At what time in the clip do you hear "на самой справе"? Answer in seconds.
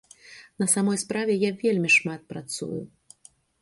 0.63-1.37